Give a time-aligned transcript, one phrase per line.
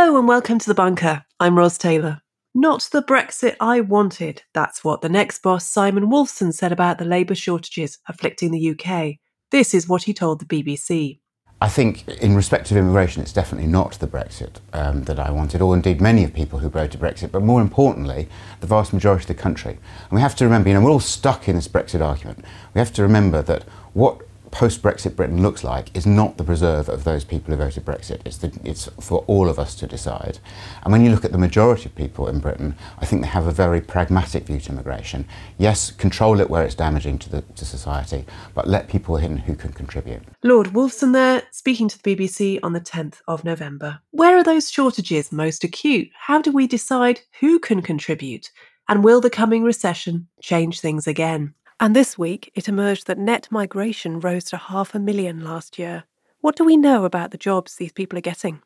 [0.00, 1.24] Hello and welcome to the bunker.
[1.40, 2.22] I'm Ros Taylor.
[2.54, 4.44] Not the Brexit I wanted.
[4.54, 9.16] That's what the next boss, Simon Wolfson, said about the labour shortages afflicting the UK.
[9.50, 11.18] This is what he told the BBC.
[11.60, 15.60] I think, in respect of immigration, it's definitely not the Brexit um, that I wanted,
[15.60, 18.28] or indeed many of people who voted Brexit, but more importantly,
[18.60, 19.72] the vast majority of the country.
[19.72, 22.44] And we have to remember, you know, we're all stuck in this Brexit argument.
[22.72, 26.88] We have to remember that what post Brexit Britain looks like is not the preserve
[26.88, 28.20] of those people who voted Brexit.
[28.24, 30.38] It's, the, it's for all of us to decide.
[30.82, 33.46] And when you look at the majority of people in Britain, I think they have
[33.46, 35.26] a very pragmatic view to immigration.
[35.58, 39.54] Yes, control it where it's damaging to, the, to society, but let people in who
[39.54, 40.22] can contribute.
[40.42, 44.00] Lord Wolfson there, speaking to the BBC on the 10th of November.
[44.10, 46.08] Where are those shortages most acute?
[46.18, 48.50] How do we decide who can contribute?
[48.88, 51.52] And will the coming recession change things again?
[51.80, 56.04] And this week, it emerged that net migration rose to half a million last year.
[56.40, 58.62] What do we know about the jobs these people are getting?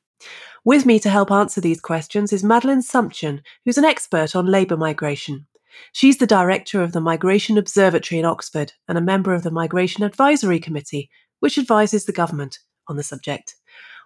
[0.64, 4.78] With me to help answer these questions is Madeleine Sumption, who's an expert on labour
[4.78, 5.46] migration.
[5.92, 10.04] She's the director of the Migration Observatory in Oxford and a member of the Migration
[10.04, 11.10] Advisory Committee,
[11.40, 13.56] which advises the government on the subject.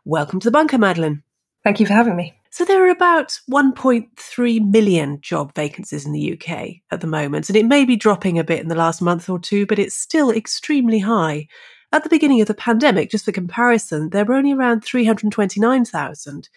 [0.04, 1.22] Welcome to the bunker, Madeleine.
[1.62, 2.34] Thank you for having me.
[2.56, 7.56] So there are about 1.3 million job vacancies in the UK at the moment, and
[7.56, 10.30] it may be dropping a bit in the last month or two, but it's still
[10.30, 11.48] extremely high.
[11.92, 16.48] At the beginning of the pandemic, just for comparison, there were only around 329,000.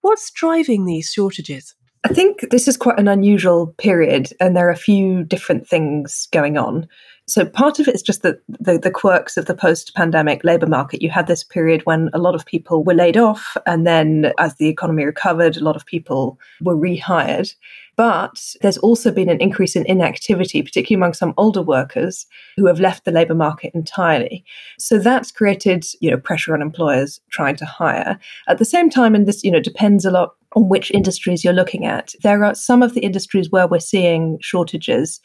[0.00, 1.74] What's driving these shortages?
[2.02, 6.28] I think this is quite an unusual period, and there are a few different things
[6.32, 6.88] going on.
[7.32, 11.00] So part of it is just the, the, the quirks of the post-pandemic labour market.
[11.00, 14.56] You had this period when a lot of people were laid off, and then as
[14.56, 17.54] the economy recovered, a lot of people were rehired.
[17.96, 22.26] But there's also been an increase in inactivity, particularly among some older workers
[22.58, 24.44] who have left the labour market entirely.
[24.78, 28.18] So that's created, you know, pressure on employers trying to hire.
[28.46, 31.54] At the same time, and this, you know, depends a lot on which industries you're
[31.54, 32.12] looking at.
[32.22, 35.18] There are some of the industries where we're seeing shortages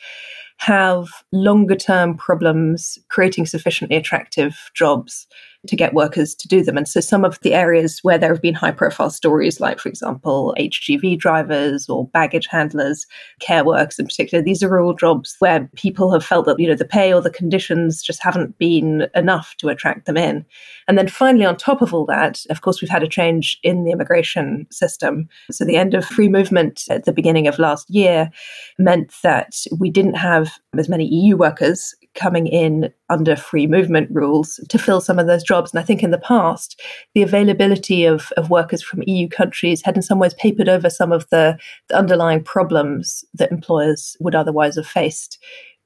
[0.57, 5.27] have longer term problems creating sufficiently attractive jobs
[5.67, 6.77] to get workers to do them.
[6.77, 9.89] And so some of the areas where there have been high profile stories, like, for
[9.89, 13.05] example, HGV drivers or baggage handlers,
[13.39, 16.75] care workers in particular, these are all jobs where people have felt that, you know,
[16.75, 20.45] the pay or the conditions just haven't been enough to attract them in.
[20.87, 23.83] And then finally, on top of all that, of course, we've had a change in
[23.83, 25.27] the immigration system.
[25.51, 28.29] So the end of free movement at the beginning of last year
[28.79, 34.59] meant that we didn't have as many EU workers coming in under free movement rules
[34.67, 35.71] to fill some of those jobs.
[35.71, 36.81] And I think in the past,
[37.13, 41.11] the availability of, of workers from EU countries had in some ways papered over some
[41.11, 41.57] of the,
[41.87, 45.37] the underlying problems that employers would otherwise have faced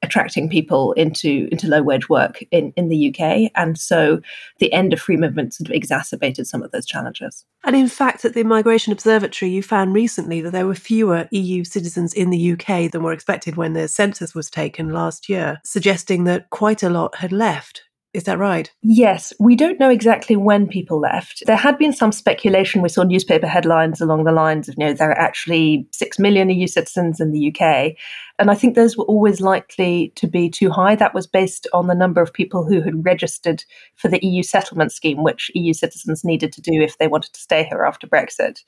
[0.02, 3.52] attracting people into into low wage work in, in the UK.
[3.56, 4.22] And so
[4.60, 7.46] the end of free movement sort of exacerbated some of those challenges.
[7.64, 11.64] And in fact, at the Migration Observatory, you found recently that there were fewer EU
[11.64, 16.24] citizens in the UK than were expected when the census was taken last year, suggesting
[16.24, 17.84] that quite a lot had left.
[18.14, 18.70] Is that right?
[18.82, 19.32] Yes.
[19.40, 21.44] We don't know exactly when people left.
[21.46, 22.82] There had been some speculation.
[22.82, 26.50] We saw newspaper headlines along the lines of, you know, there are actually six million
[26.50, 27.94] EU citizens in the UK.
[28.42, 30.96] And I think those were always likely to be too high.
[30.96, 33.64] That was based on the number of people who had registered
[33.98, 37.40] for the EU settlement scheme, which EU citizens needed to do if they wanted to
[37.40, 38.64] stay here after Brexit.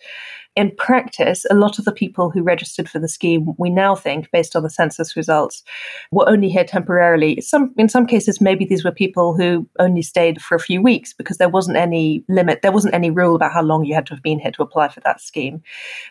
[0.56, 4.30] In practice, a lot of the people who registered for the scheme, we now think,
[4.30, 5.64] based on the census results,
[6.12, 7.42] were only here temporarily.
[7.42, 11.14] Some, in some cases, maybe these were people who only stayed for a few weeks
[11.14, 14.14] because there wasn't any limit, there wasn't any rule about how long you had to
[14.14, 15.64] have been here to apply for that scheme.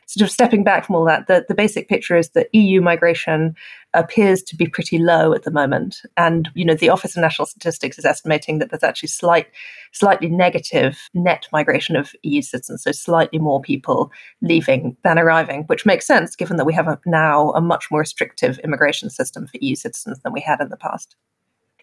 [0.06, 3.51] Sort of stepping back from all that, the, the basic picture is that EU migration
[3.94, 6.02] appears to be pretty low at the moment.
[6.16, 9.48] And, you know, the Office of National Statistics is estimating that there's actually slight,
[9.92, 14.10] slightly negative net migration of EU citizens, so slightly more people
[14.40, 18.00] leaving than arriving, which makes sense given that we have a, now a much more
[18.00, 21.16] restrictive immigration system for EU citizens than we had in the past.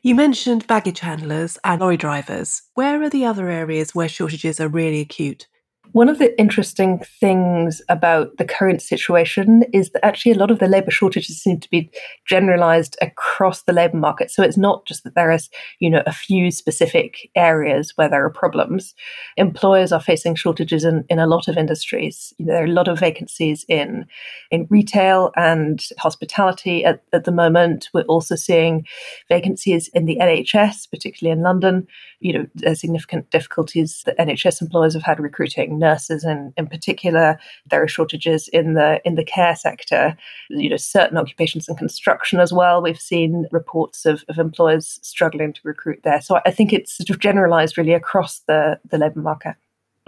[0.01, 2.61] You mentioned baggage handlers and lorry drivers.
[2.73, 5.48] Where are the other areas where shortages are really acute?
[5.91, 10.59] One of the interesting things about the current situation is that actually a lot of
[10.59, 11.89] the labour shortages seem to be
[12.27, 14.29] generalised across the labour market.
[14.29, 15.49] So it's not just that there is,
[15.79, 18.93] you know, a few specific areas where there are problems.
[19.35, 22.33] Employers are facing shortages in, in a lot of industries.
[22.37, 24.05] You know, there are a lot of vacancies in
[24.51, 27.89] in retail and hospitality at, at the moment.
[27.93, 28.85] We're also seeing
[29.27, 31.87] vacancies in the NHS, particularly in London.
[32.19, 37.39] You know, significant difficulties that NHS employers have had recruiting nurses and in particular.
[37.69, 40.15] There are shortages in the in the care sector,
[40.49, 42.81] you know, certain occupations in construction as well.
[42.81, 46.21] We've seen reports of, of employers struggling to recruit there.
[46.21, 49.55] So I think it's sort of generalized really across the, the labour market.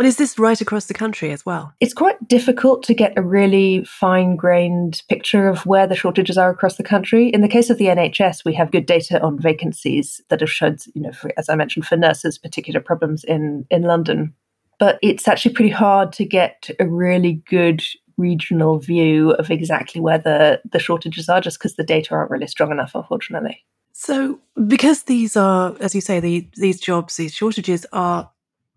[0.02, 1.74] But is this right across the country as well?
[1.80, 6.50] It's quite difficult to get a really fine grained picture of where the shortages are
[6.50, 7.30] across the country.
[7.30, 10.82] In the case of the NHS, we have good data on vacancies that have showed,
[10.96, 14.34] you know, for, as I mentioned, for nurses, particular problems in, in London
[14.82, 17.84] but it's actually pretty hard to get a really good
[18.18, 22.48] regional view of exactly where the, the shortages are just because the data aren't really
[22.48, 23.64] strong enough, unfortunately.
[23.94, 28.32] So, because these are, as you say, the, these jobs, these shortages are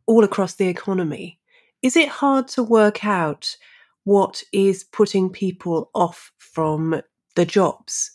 [0.05, 1.39] all across the economy,
[1.81, 3.57] is it hard to work out
[4.05, 7.01] what is putting people off from
[7.35, 8.11] the jobs?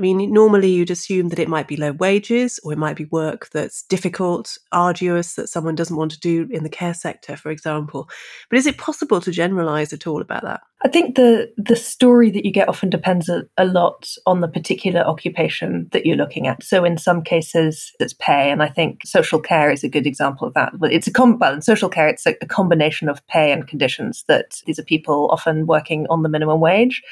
[0.00, 3.04] I mean, normally you'd assume that it might be low wages or it might be
[3.04, 7.50] work that's difficult, arduous, that someone doesn't want to do in the care sector, for
[7.50, 8.08] example.
[8.48, 10.62] But is it possible to generalize at all about that?
[10.82, 14.48] I think the the story that you get often depends a, a, lot on the
[14.48, 16.62] particular occupation that you're looking at.
[16.62, 20.48] So in some cases, it's pay, and I think social care is a good example
[20.48, 20.78] of that.
[20.78, 23.68] But it's a com- well, in social care, it's a, a combination of pay and
[23.68, 24.24] conditions.
[24.26, 27.02] That these are people often working on the minimum wage,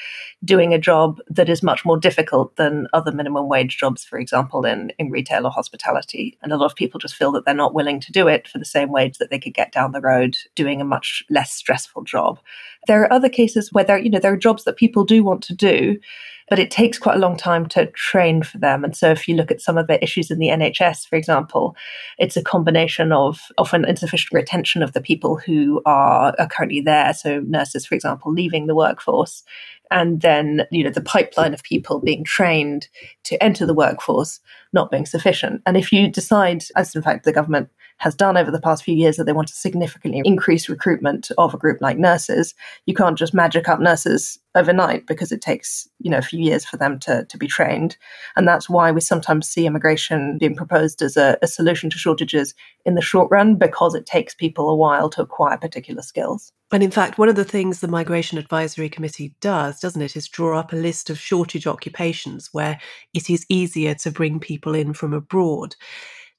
[0.43, 4.65] doing a job that is much more difficult than other minimum wage jobs, for example,
[4.65, 6.39] in in retail or hospitality.
[6.43, 8.57] And a lot of people just feel that they're not willing to do it for
[8.57, 12.05] the same wage that they could get down the road doing a much less stressful
[12.05, 12.39] job.
[12.87, 15.43] There are other cases where there, you know, there are jobs that people do want
[15.45, 15.99] to do,
[16.49, 18.85] but it takes quite a long time to train for them.
[18.85, 21.77] And so if you look at some of the issues in the NHS, for example,
[22.19, 27.13] it's a combination of often insufficient retention of the people who are, are currently there.
[27.13, 29.45] So nurses, for example, leaving the workforce
[29.91, 32.89] and then you know the pipeline of people being trained
[33.25, 34.41] to enter the workforce
[34.73, 38.51] not being sufficient and if you decide as in fact the government has done over
[38.51, 41.99] the past few years that they want to significantly increase recruitment of a group like
[41.99, 42.55] nurses,
[42.87, 46.65] you can't just magic up nurses overnight because it takes you know a few years
[46.65, 47.97] for them to, to be trained.
[48.37, 52.55] And that's why we sometimes see immigration being proposed as a, a solution to shortages
[52.85, 56.53] in the short run because it takes people a while to acquire particular skills.
[56.71, 60.29] And in fact one of the things the migration advisory committee does doesn't it is
[60.29, 62.79] draw up a list of shortage occupations where
[63.15, 65.75] it is easier to bring people in from abroad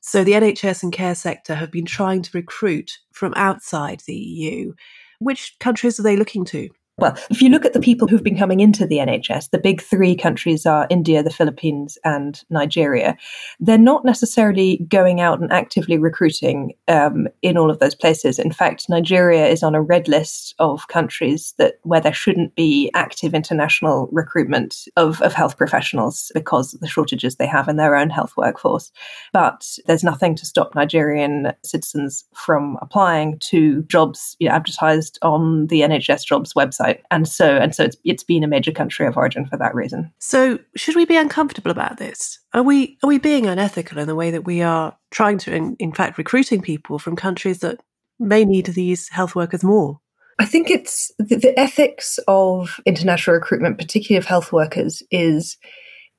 [0.01, 4.73] so the NHS and care sector have been trying to recruit from outside the EU.
[5.19, 6.69] Which countries are they looking to?
[6.99, 9.81] Well, if you look at the people who've been coming into the NHS, the big
[9.81, 13.17] three countries are India, the Philippines, and Nigeria.
[13.61, 18.37] They're not necessarily going out and actively recruiting um, in all of those places.
[18.37, 22.91] In fact, Nigeria is on a red list of countries that where there shouldn't be
[22.93, 27.95] active international recruitment of, of health professionals because of the shortages they have in their
[27.95, 28.91] own health workforce.
[29.31, 35.67] But there's nothing to stop Nigerian citizens from applying to jobs you know, advertised on
[35.67, 39.17] the NHS jobs website and so and so it's it's been a major country of
[39.17, 40.11] origin for that reason.
[40.19, 42.39] So should we be uncomfortable about this?
[42.53, 45.75] Are we are we being unethical in the way that we are trying to, in,
[45.79, 47.81] in fact, recruiting people from countries that
[48.19, 49.99] may need these health workers more?
[50.39, 55.57] I think it's the, the ethics of international recruitment, particularly of health workers, is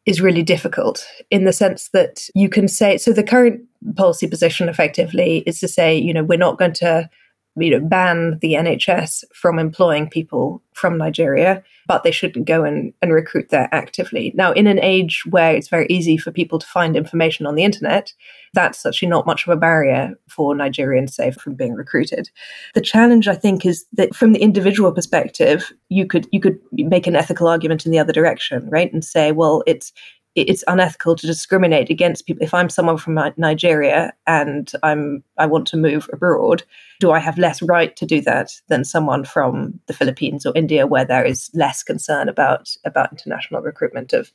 [0.06, 3.60] is really difficult in the sense that you can say so the current
[3.96, 7.08] policy position effectively is to say you know we're not going to
[7.60, 12.92] you know, ban the NHS from employing people from Nigeria, but they shouldn't go and,
[13.02, 14.32] and recruit there actively.
[14.34, 17.64] Now, in an age where it's very easy for people to find information on the
[17.64, 18.12] internet,
[18.54, 22.30] that's actually not much of a barrier for Nigerians, say, from being recruited.
[22.74, 27.06] The challenge, I think, is that from the individual perspective, you could you could make
[27.06, 28.92] an ethical argument in the other direction, right?
[28.92, 29.92] And say, well, it's
[30.36, 32.44] it's unethical to discriminate against people.
[32.44, 36.62] If I'm someone from Nigeria and I'm I want to move abroad,
[37.00, 40.86] do I have less right to do that than someone from the Philippines or India,
[40.86, 44.30] where there is less concern about about international recruitment of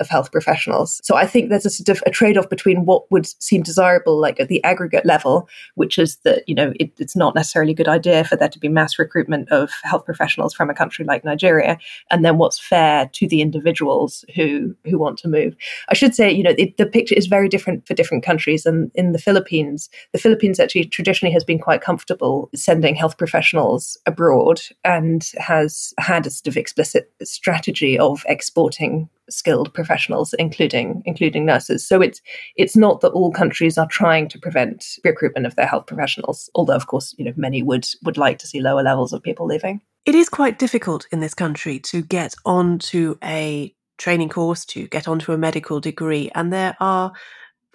[0.00, 1.00] of health professionals.
[1.02, 4.18] So I think there's a sort of a trade off between what would seem desirable,
[4.18, 7.76] like at the aggregate level, which is that, you know, it, it's not necessarily a
[7.76, 11.24] good idea for there to be mass recruitment of health professionals from a country like
[11.24, 11.78] Nigeria,
[12.10, 15.56] and then what's fair to the individuals who, who want to move.
[15.88, 18.66] I should say, you know, it, the picture is very different for different countries.
[18.66, 23.98] And in the Philippines, the Philippines actually traditionally has been quite comfortable sending health professionals
[24.06, 31.44] abroad and has had a sort of explicit strategy of exporting skilled professionals, including including
[31.44, 31.86] nurses.
[31.86, 32.20] So it's
[32.56, 36.74] it's not that all countries are trying to prevent recruitment of their health professionals, although
[36.74, 39.80] of course you know many would would like to see lower levels of people leaving.
[40.04, 45.08] It is quite difficult in this country to get onto a training course, to get
[45.08, 47.12] onto a medical degree, and there are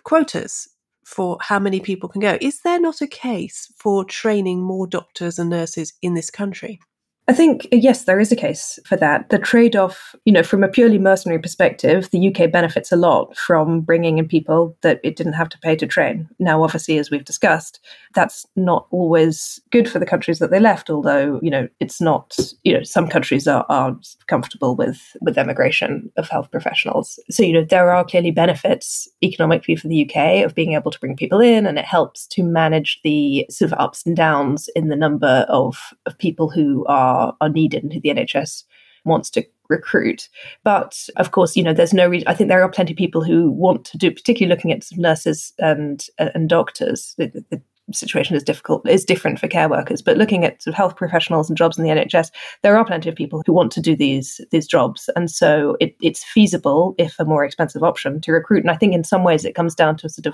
[0.03, 0.67] quotas
[1.05, 2.38] for how many people can go.
[2.39, 6.79] Is there not a case for training more doctors and nurses in this country?
[7.27, 9.29] I think, yes, there is a case for that.
[9.29, 13.37] The trade off, you know, from a purely mercenary perspective, the UK benefits a lot
[13.37, 16.27] from bringing in people that it didn't have to pay to train.
[16.39, 17.79] Now, obviously, as we've discussed,
[18.15, 22.35] that's not always good for the countries that they left, although, you know, it's not,
[22.63, 23.95] you know, some countries are, are
[24.27, 27.19] comfortable with, with emigration of health professionals.
[27.29, 30.99] So, you know, there are clearly benefits economically for the UK of being able to
[30.99, 34.89] bring people in, and it helps to manage the sort of ups and downs in
[34.89, 38.63] the number of, of people who are are, are needed and who the NHS
[39.03, 40.29] wants to recruit.
[40.63, 42.27] But of course, you know, there's no reason.
[42.27, 45.53] I think there are plenty of people who want to do, particularly looking at nurses
[45.59, 47.15] and and doctors.
[47.17, 47.61] The, the,
[47.91, 50.01] situation is difficult is different for care workers.
[50.01, 53.09] But looking at sort of health professionals and jobs in the NHS there are plenty
[53.09, 55.09] of people who want to do these these jobs.
[55.15, 58.63] And so it, it's feasible if a more expensive option to recruit.
[58.63, 60.33] And I think in some ways it comes down to sort of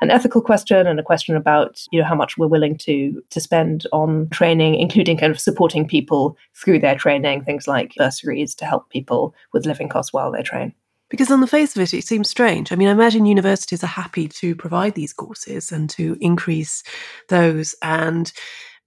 [0.00, 3.40] an ethical question and a question about you know how much we're willing to to
[3.40, 8.64] spend on training including kind of supporting people through their training things like bursaries to
[8.64, 10.72] help people with living costs while they train
[11.08, 12.72] because on the face of it, it seems strange.
[12.72, 16.82] I mean, I imagine universities are happy to provide these courses and to increase
[17.28, 17.74] those.
[17.82, 18.32] And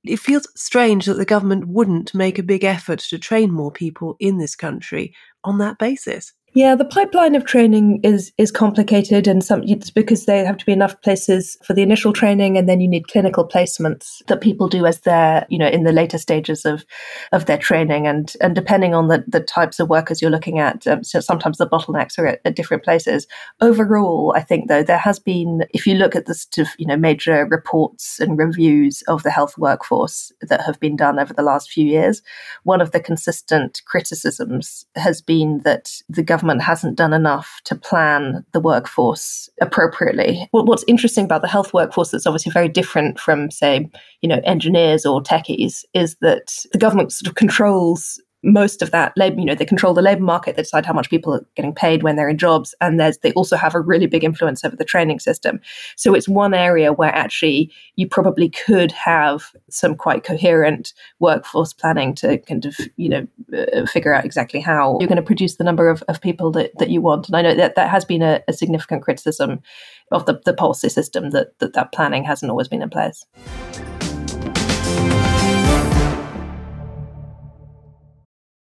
[0.03, 4.15] it feels strange that the government wouldn't make a big effort to train more people
[4.19, 6.33] in this country on that basis.
[6.59, 10.65] Yeah, the pipeline of training is is complicated, and some it's because there have to
[10.65, 14.67] be enough places for the initial training, and then you need clinical placements that people
[14.67, 16.83] do as they're you know in the later stages of
[17.31, 20.85] of their training, and and depending on the the types of workers you're looking at,
[20.85, 23.25] um, so sometimes the bottlenecks are at, at, different places.
[23.61, 26.85] Overall, I think though there has been, if you look at the sort of you
[26.85, 31.41] know major reports and reviews of the health workforce that have been done over the
[31.41, 32.21] last few years,
[32.63, 37.75] one of the consistent criticisms has been that the government government hasn't done enough to
[37.75, 40.47] plan the workforce appropriately.
[40.51, 43.87] What's interesting about the health workforce that's obviously very different from, say,
[44.21, 49.11] you know, engineers or techies is that the government sort of controls most of that
[49.17, 51.73] labor, you know, they control the labor market, they decide how much people are getting
[51.73, 54.75] paid when they're in jobs, and there's they also have a really big influence over
[54.75, 55.59] the training system.
[55.95, 62.15] So it's one area where actually you probably could have some quite coherent workforce planning
[62.15, 65.63] to kind of, you know, uh, figure out exactly how you're going to produce the
[65.63, 67.27] number of, of people that, that you want.
[67.27, 69.61] And I know that that has been a, a significant criticism
[70.11, 73.25] of the, the policy system that, that that planning hasn't always been in place.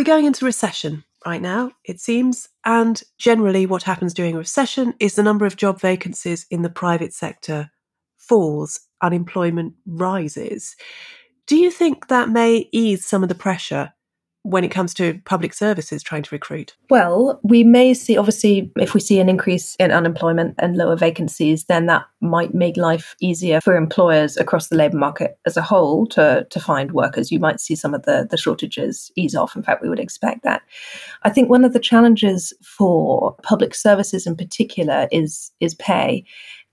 [0.00, 2.48] We're going into recession right now, it seems.
[2.64, 6.70] And generally, what happens during a recession is the number of job vacancies in the
[6.70, 7.70] private sector
[8.16, 10.74] falls, unemployment rises.
[11.46, 13.92] Do you think that may ease some of the pressure
[14.42, 16.74] when it comes to public services trying to recruit?
[16.88, 21.64] Well, we may see, obviously, if we see an increase in unemployment and lower vacancies,
[21.64, 26.06] then that might make life easier for employers across the labour market as a whole
[26.08, 27.30] to, to find workers.
[27.30, 29.54] You might see some of the, the shortages ease off.
[29.54, 30.62] In fact, we would expect that.
[31.22, 36.24] I think one of the challenges for public services in particular is, is pay.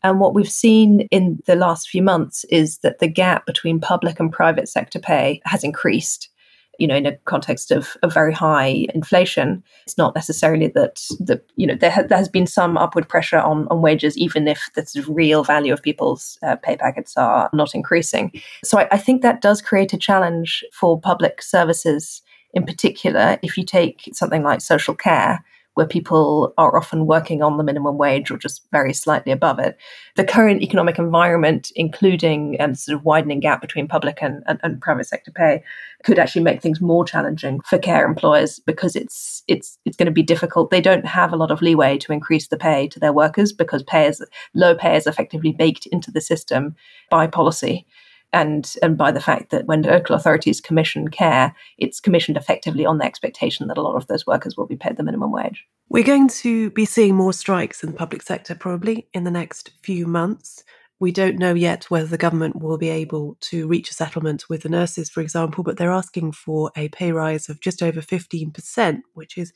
[0.03, 4.19] And what we've seen in the last few months is that the gap between public
[4.19, 6.29] and private sector pay has increased
[6.77, 11.41] you know, in a context of, of very high inflation, it's not necessarily that the
[11.55, 14.69] you know there, ha- there has been some upward pressure on, on wages, even if
[14.75, 18.31] the sort of real value of people's uh, pay packets are not increasing.
[18.63, 22.21] So I, I think that does create a challenge for public services
[22.53, 23.37] in particular.
[23.41, 25.43] If you take something like social care,
[25.77, 29.77] where people are often working on the minimum wage or just very slightly above it.
[30.15, 34.81] The current economic environment, including um, sort of widening gap between public and, and, and,
[34.81, 35.63] private sector pay,
[36.03, 40.11] could actually make things more challenging for care employers because it's it's it's going to
[40.11, 40.71] be difficult.
[40.71, 43.83] They don't have a lot of leeway to increase the pay to their workers because
[43.83, 46.75] pay is, low pay is effectively baked into the system
[47.11, 47.85] by policy
[48.33, 52.97] and and by the fact that when local authorities commission care, it's commissioned effectively on
[52.97, 55.65] the expectation that a lot of those workers will be paid the minimum wage.
[55.89, 59.71] We're going to be seeing more strikes in the public sector probably in the next
[59.81, 60.63] few months.
[60.99, 64.63] We don't know yet whether the government will be able to reach a settlement with
[64.63, 69.01] the nurses, for example, but they're asking for a pay rise of just over 15%,
[69.13, 69.53] which is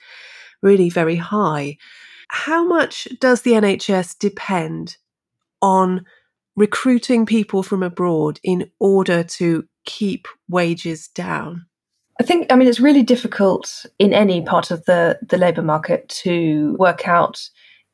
[0.61, 1.77] really very high.
[2.29, 4.97] How much does the NHS depend
[5.61, 6.05] on
[6.55, 11.65] recruiting people from abroad in order to keep wages down?
[12.19, 16.07] I think, I mean, it's really difficult in any part of the, the labour market
[16.23, 17.41] to work out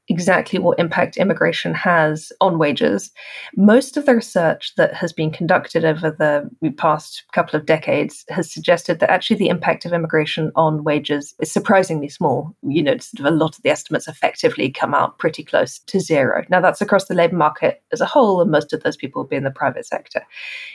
[0.09, 3.11] exactly what impact immigration has on wages.
[3.55, 8.51] Most of the research that has been conducted over the past couple of decades has
[8.51, 12.55] suggested that actually the impact of immigration on wages is surprisingly small.
[12.63, 15.99] You know, sort of a lot of the estimates effectively come out pretty close to
[15.99, 16.45] zero.
[16.49, 19.29] Now, that's across the labour market as a whole, and most of those people will
[19.29, 20.25] be in the private sector.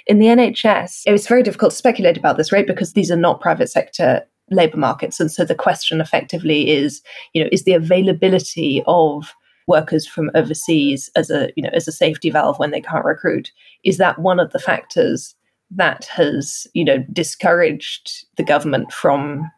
[0.07, 2.67] In the NHS, it's very difficult to speculate about this, right?
[2.67, 5.21] Because these are not private sector labor markets.
[5.21, 9.35] And so the question effectively is you know is the availability of
[9.67, 13.53] workers from overseas as a you know as a safety valve when they can't recruit
[13.85, 15.35] is that one of the factors
[15.71, 19.51] that has you know discouraged the government from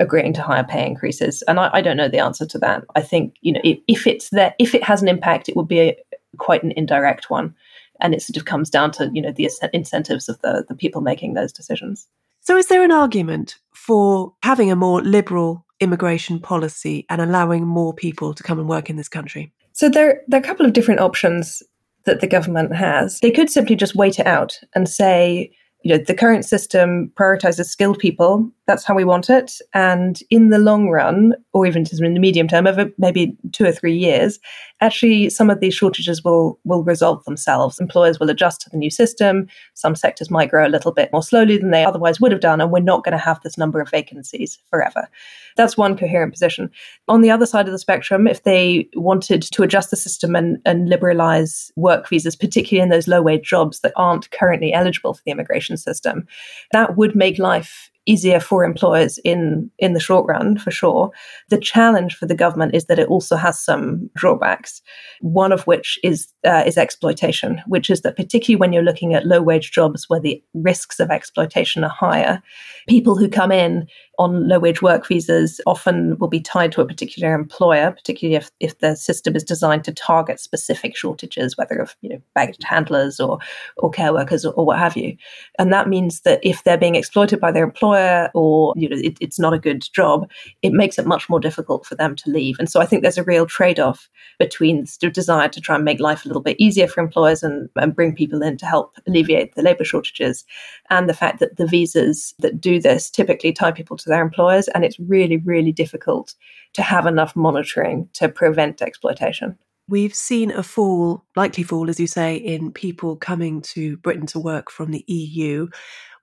[0.00, 1.42] agreeing to higher pay increases?
[1.42, 2.84] And i, I don't know the answer to that.
[2.96, 5.68] I think you know if, if it's there if it has an impact it would
[5.68, 5.96] be a,
[6.38, 7.54] quite an indirect one.
[8.02, 11.02] And it sort of comes down to you know the incentives of the the people
[11.02, 12.06] making those decisions
[12.50, 17.94] so, is there an argument for having a more liberal immigration policy and allowing more
[17.94, 19.52] people to come and work in this country?
[19.70, 21.62] So, there, there are a couple of different options
[22.06, 23.20] that the government has.
[23.20, 25.52] They could simply just wait it out and say,
[25.84, 28.50] you know, the current system prioritizes skilled people.
[28.70, 29.60] That's how we want it.
[29.74, 33.72] And in the long run, or even in the medium term, over maybe two or
[33.72, 34.38] three years,
[34.80, 37.80] actually some of these shortages will will resolve themselves.
[37.80, 39.48] Employers will adjust to the new system.
[39.74, 42.60] Some sectors might grow a little bit more slowly than they otherwise would have done,
[42.60, 45.08] and we're not going to have this number of vacancies forever.
[45.56, 46.70] That's one coherent position.
[47.08, 50.58] On the other side of the spectrum, if they wanted to adjust the system and,
[50.64, 55.22] and liberalize work visas, particularly in those low wage jobs that aren't currently eligible for
[55.24, 56.28] the immigration system,
[56.70, 61.10] that would make life easier for employers in in the short run for sure
[61.48, 64.82] the challenge for the government is that it also has some drawbacks
[65.20, 69.26] one of which is uh, is exploitation which is that particularly when you're looking at
[69.26, 72.42] low wage jobs where the risks of exploitation are higher
[72.88, 73.86] people who come in
[74.20, 78.50] on low wage work visas often will be tied to a particular employer, particularly if,
[78.60, 83.18] if the system is designed to target specific shortages, whether of you know baggage handlers
[83.18, 83.38] or
[83.78, 85.16] or care workers or, or what have you.
[85.58, 87.99] And that means that if they're being exploited by their employer
[88.34, 90.28] or you know it, it's not a good job,
[90.62, 92.56] it makes it much more difficult for them to leave.
[92.58, 94.08] And so I think there's a real trade-off
[94.38, 97.68] between the desire to try and make life a little bit easier for employers and,
[97.76, 100.44] and bring people in to help alleviate the labour shortages,
[100.90, 104.68] and the fact that the visas that do this typically tie people to their employers,
[104.68, 106.34] and it's really, really difficult
[106.72, 109.56] to have enough monitoring to prevent exploitation.
[109.88, 114.38] We've seen a fall, likely fall, as you say, in people coming to Britain to
[114.38, 115.66] work from the EU.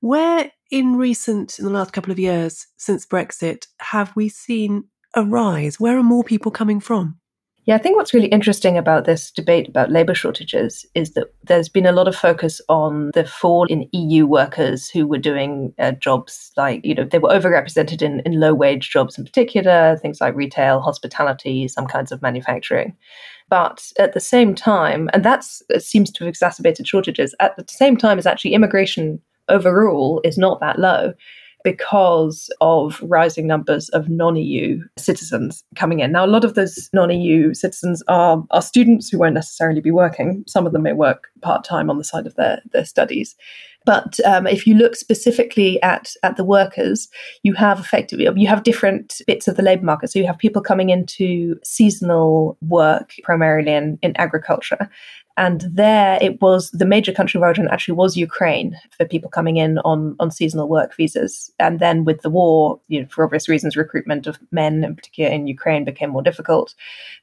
[0.02, 5.24] Where in recent, in the last couple of years since Brexit, have we seen a
[5.24, 5.80] rise?
[5.80, 7.20] Where are more people coming from?
[7.68, 11.68] Yeah, I think what's really interesting about this debate about labour shortages is that there's
[11.68, 15.92] been a lot of focus on the fall in EU workers who were doing uh,
[15.92, 20.22] jobs like, you know, they were overrepresented in, in low wage jobs in particular, things
[20.22, 22.96] like retail, hospitality, some kinds of manufacturing.
[23.50, 25.44] But at the same time, and that
[25.80, 30.60] seems to have exacerbated shortages, at the same time as actually immigration overall is not
[30.60, 31.14] that low
[31.64, 36.14] because of rising numbers of non-EU citizens coming in.
[36.14, 40.46] Now, a lot of those non-EU citizens are, are students who won't necessarily be working.
[40.48, 43.36] Some of them may work part-time on the side of their, their studies.
[43.86, 47.08] But um, if you look specifically at, at the workers,
[47.44, 50.10] you have effectively you have different bits of the labour market.
[50.10, 54.90] So you have people coming into seasonal work, primarily in, in agriculture,
[55.38, 59.58] and there it was the major country of origin actually was Ukraine for people coming
[59.58, 61.52] in on, on seasonal work visas.
[61.60, 65.30] And then with the war, you know, for obvious reasons, recruitment of men, in particular
[65.30, 66.74] in Ukraine, became more difficult.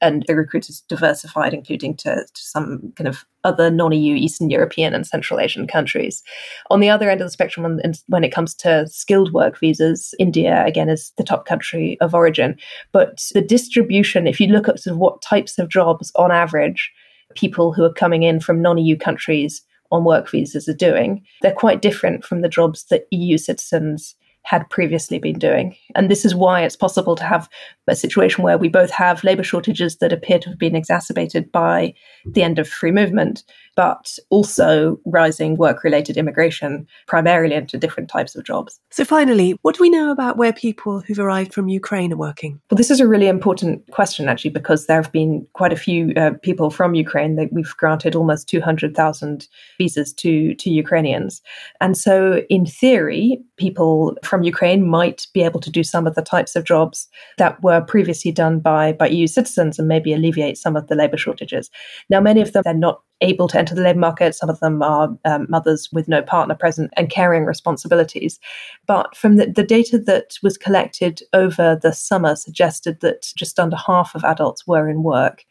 [0.01, 4.95] And the recruiters diversified, including to, to some kind of other non EU Eastern European
[4.95, 6.23] and Central Asian countries.
[6.71, 10.15] On the other end of the spectrum, when, when it comes to skilled work visas,
[10.21, 12.57] India, again, is the top country of origin.
[12.93, 16.93] But the distribution, if you look at sort of what types of jobs on average,
[17.35, 21.23] people who are coming in from non EU countries on work visas are doing.
[21.43, 25.75] They're quite different from the jobs that EU citizens had previously been doing.
[25.95, 27.49] And this is why it's possible to have
[27.89, 31.95] a situation where we both have labour shortages that appear to have been exacerbated by
[32.27, 33.43] the end of free movement,
[33.77, 38.81] but also rising work related immigration, primarily into different types of jobs.
[38.91, 42.61] So, finally, what do we know about where people who've arrived from Ukraine are working?
[42.71, 46.13] Well, this is a really important question, actually, because there have been quite a few
[46.17, 51.43] uh, people from Ukraine that we've granted almost 200,000 visas to, to Ukrainians.
[51.81, 56.23] And so, in theory, people from Ukraine might be able to do some of the
[56.23, 57.09] types of jobs
[57.39, 61.17] that were previously done by, by EU citizens and maybe alleviate some of the labour
[61.17, 61.71] shortages.
[62.11, 64.35] Now, many of them, they're not able to enter the labour market.
[64.35, 68.39] Some of them are um, mothers with no partner present and carrying responsibilities.
[68.87, 73.77] But from the, the data that was collected over the summer suggested that just under
[73.77, 75.45] half of adults were in work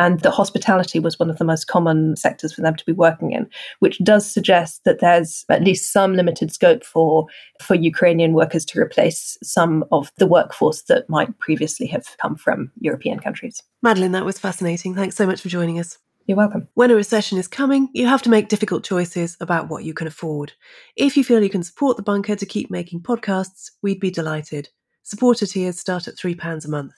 [0.00, 3.32] and that hospitality was one of the most common sectors for them to be working
[3.32, 3.46] in,
[3.80, 7.26] which does suggest that there's at least some limited scope for
[7.60, 12.72] for Ukrainian workers to replace some of the workforce that might previously have come from
[12.80, 13.62] European countries.
[13.82, 14.94] Madeleine, that was fascinating.
[14.94, 15.98] Thanks so much for joining us.
[16.26, 16.68] You're welcome.
[16.74, 20.06] When a recession is coming, you have to make difficult choices about what you can
[20.06, 20.52] afford.
[20.94, 24.68] If you feel you can support the bunker to keep making podcasts, we'd be delighted.
[25.02, 26.92] Supporter tiers start at £3 a month.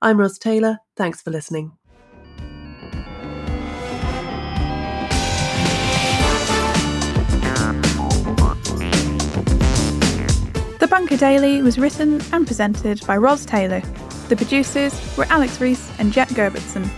[0.00, 0.78] I'm Ros Taylor.
[0.96, 1.72] Thanks for listening.
[10.78, 13.80] The Bunker Daily was written and presented by Ros Taylor.
[14.28, 16.88] The producers were Alex Rees and Jet Gerbertson,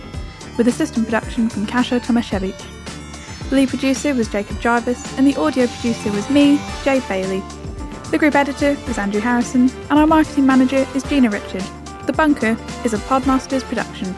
[0.57, 3.49] with assistant production from Kasia Tomasiewicz.
[3.49, 7.43] The lead producer was Jacob Jarvis, and the audio producer was me, Jade Bailey.
[8.11, 11.63] The group editor was Andrew Harrison, and our marketing manager is Gina Richard.
[12.05, 14.15] The Bunker is a Podmasters production.